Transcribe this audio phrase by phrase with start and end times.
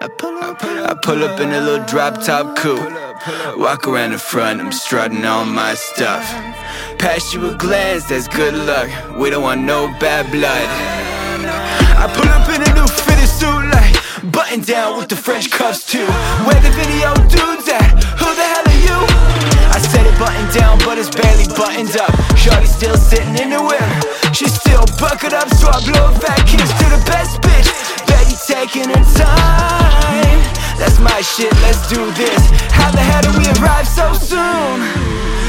[0.00, 2.86] I pull up in a little drop top coupe.
[3.58, 6.22] Walk around the front, I'm strutting all my stuff.
[6.98, 8.88] Pass you a glance, that's good luck.
[9.18, 10.68] We don't want no bad blood.
[11.98, 15.84] I pull up in a new fitted suit, like button down with the French cuffs
[15.84, 16.06] too.
[16.46, 17.98] Where the video dudes at?
[18.22, 18.98] Who the hell are you?
[19.74, 22.14] I said it button down, but it's barely buttoned up.
[22.38, 23.82] Shorty still sitting in the whip.
[24.32, 27.87] She's still buckled up, so I blow a fat kiss to the best bitch.
[28.46, 30.38] Taking her time.
[30.78, 32.38] That's my shit, let's do this.
[32.70, 34.78] How the hell did we arrive so soon?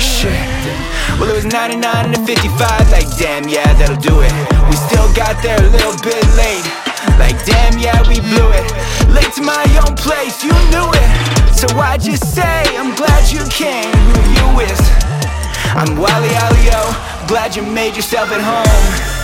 [0.00, 0.34] Shit.
[1.20, 2.90] Well, it was 99 and 55.
[2.90, 4.32] Like, damn, yeah, that'll do it.
[4.66, 6.64] We still got there a little bit late.
[7.20, 8.66] Like, damn, yeah, we blew it.
[9.12, 11.08] Late to my own place, you knew it.
[11.54, 13.92] So I just say, I'm glad you came.
[13.92, 14.80] Who you is?
[15.76, 17.28] I'm Wally OllyO.
[17.28, 19.20] Glad you made yourself at home.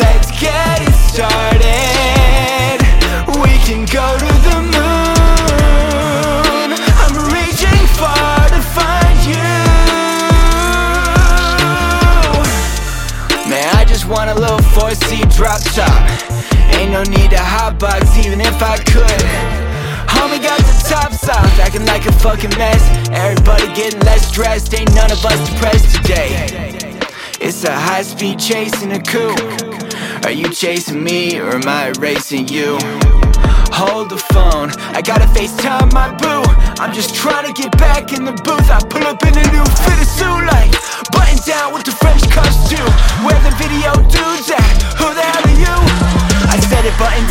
[0.00, 1.67] Let's get it started.
[14.88, 16.02] Four seat drop top.
[16.76, 19.22] Ain't no need to hotbox, even if I could.
[20.08, 22.82] Homie got the tops off, acting like a fucking mess.
[23.10, 26.46] Everybody getting less dressed, ain't none of us depressed today.
[27.40, 29.38] It's a high speed chase in a coupe.
[30.24, 32.78] Are you chasing me or am I racing you?
[33.70, 36.42] Hold the phone, I gotta FaceTime my boo.
[36.82, 38.70] I'm just trying to get back in the booth.
[38.70, 40.72] I pull up in a new fitted suit, like
[41.12, 42.86] button down with the French cuffs too.
[43.22, 43.57] Where the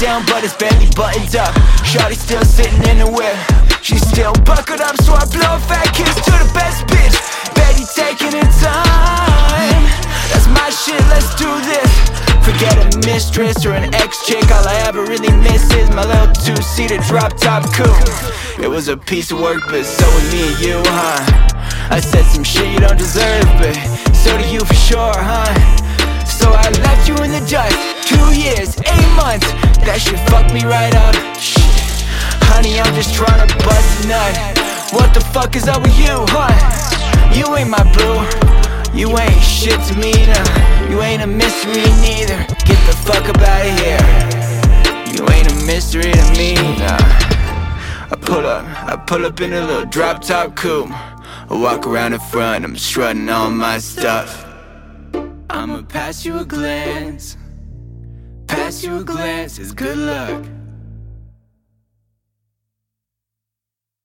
[0.07, 1.51] down, but it's barely buttoned up.
[1.83, 3.35] Shorty still sitting in the whip.
[3.83, 7.15] She's still buckled up, so I blow a fat kiss to the best bitch.
[7.55, 9.83] Betty taking her time.
[10.31, 11.91] That's my shit, let's do this.
[12.47, 14.45] Forget a mistress or an ex chick.
[14.55, 18.07] All I ever really miss is my little two seater drop top coupe.
[18.63, 21.19] It was a piece of work, but so was me and you, huh?
[21.91, 23.75] I said some shit you don't deserve, but
[24.15, 25.51] so do you for sure, huh?
[26.25, 27.76] So I left you in the dust.
[29.87, 31.15] That shit fucked me right up.
[31.39, 31.63] Shit.
[32.51, 34.35] Honey, I'm just trying to bust a nut.
[34.91, 36.51] What the fuck is up with you, huh?
[37.31, 38.19] You ain't my boo.
[38.91, 40.91] You ain't shit to me, nah.
[40.91, 42.35] You ain't a mystery neither.
[42.67, 44.03] Get the fuck up out of here.
[45.15, 46.99] You ain't a mystery to me, nah.
[48.11, 50.91] I pull up, I pull up in a little drop top coupe.
[50.91, 54.45] I walk around the front, I'm strutting all my stuff.
[55.49, 57.37] I'ma pass you a glance.
[58.67, 60.56] Pass you a glance, it's good luck.